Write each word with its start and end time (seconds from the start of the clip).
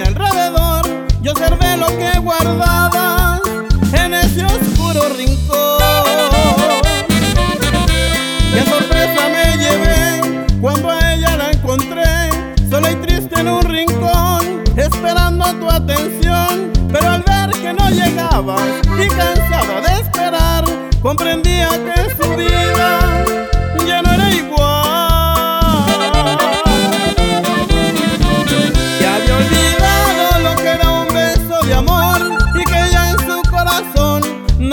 alrededor, 0.00 1.06
yo 1.22 1.32
observé 1.32 1.76
lo 1.76 1.86
que 1.98 2.18
guardaba 2.20 3.40
en 3.92 4.14
ese 4.14 4.44
oscuro 4.44 5.08
rincón. 5.16 5.78
Qué 8.52 8.62
sorpresa 8.70 9.28
me 9.28 9.56
llevé 9.56 10.46
cuando 10.60 10.90
a 10.90 11.14
ella 11.14 11.36
la 11.36 11.50
encontré, 11.50 12.30
sola 12.70 12.92
y 12.92 12.96
triste 12.96 13.40
en 13.40 13.48
un 13.48 13.62
rincón, 13.62 14.62
esperando 14.76 15.52
tu 15.54 15.70
atención. 15.70 16.72
Pero 16.92 17.10
al 17.10 17.22
ver 17.22 17.50
que 17.50 17.72
no 17.72 17.90
llegabas 17.90 18.62
y 19.02 19.08
cansada 19.08 19.80
de 19.80 20.00
esperar, 20.00 20.64
comprendía 21.02 21.68
que 21.68 22.14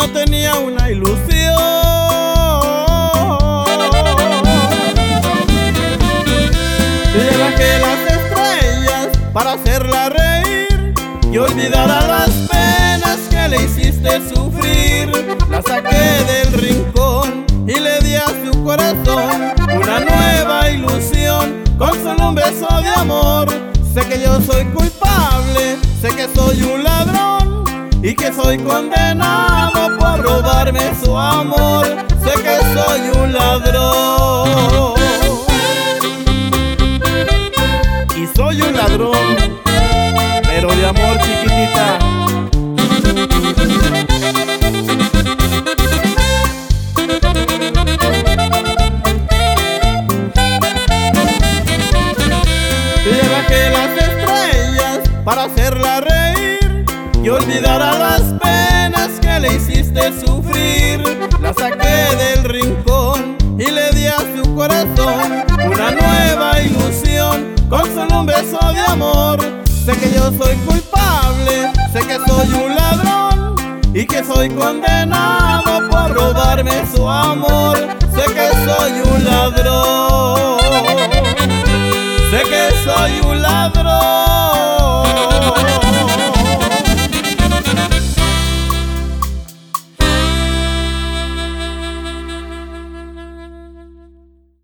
no 0.00 0.08
tenía 0.12 0.54
una 0.54 0.90
ilusión. 0.90 1.56
Le 7.14 7.36
bajé 7.36 7.78
las 7.80 8.00
estrellas 8.16 9.08
para 9.34 9.52
hacerla 9.52 10.08
reír 10.08 10.94
y 11.30 11.36
olvidar 11.36 11.90
a 11.90 12.06
las 12.06 12.30
penas 12.30 13.18
que 13.28 13.48
le 13.48 13.64
hiciste 13.64 14.10
sufrir. 14.34 15.10
La 15.50 15.60
saqué 15.60 16.24
del 16.32 16.52
rincón 16.54 17.44
y 17.66 17.78
le 17.78 17.98
di 18.00 18.14
a 18.14 18.26
su 18.42 18.64
corazón 18.64 19.52
una 19.68 20.00
nueva 20.00 20.70
ilusión 20.70 21.62
con 21.76 21.92
solo 22.02 22.30
un 22.30 22.34
beso 22.36 22.68
de 22.80 22.88
amor. 22.88 23.48
Sé 23.92 24.00
que 24.08 24.22
yo 24.22 24.40
soy 24.40 24.64
culpable, 24.66 25.76
sé 26.00 26.08
que 26.16 26.26
soy 26.34 26.62
un 26.62 26.84
ladrón 26.84 27.64
y 28.02 28.14
que 28.14 28.32
soy 28.32 28.56
condenado 28.58 29.49
para 55.30 55.44
hacerla 55.44 56.00
reír 56.00 56.84
y 57.22 57.28
olvidar 57.28 57.80
a 57.80 57.96
las 57.96 58.20
penas 58.42 59.10
que 59.20 59.38
le 59.38 59.54
hiciste 59.54 60.12
sufrir. 60.18 61.04
La 61.40 61.54
saqué 61.54 62.16
del 62.16 62.42
rincón 62.42 63.36
y 63.56 63.70
le 63.70 63.90
di 63.92 64.06
a 64.08 64.18
su 64.18 64.54
corazón 64.56 65.44
una 65.64 65.92
nueva 65.92 66.60
ilusión 66.60 67.54
con 67.68 67.84
solo 67.94 68.22
un 68.22 68.26
beso 68.26 68.58
de 68.72 68.80
amor. 68.80 69.38
Sé 69.66 69.92
que 69.92 70.10
yo 70.12 70.32
soy 70.32 70.56
culpable, 70.66 71.70
sé 71.92 72.00
que 72.00 72.16
soy 72.26 72.64
un 72.64 72.74
ladrón 72.74 73.54
y 73.94 74.04
que 74.06 74.24
soy 74.24 74.50
condenado 74.50 75.88
por 75.90 76.12
robarme 76.12 76.84
su 76.92 77.08
amor. 77.08 77.78
Sé 78.16 78.34
que 78.34 78.48
soy 78.66 79.14
un 79.14 79.24
ladrón. 79.24 79.99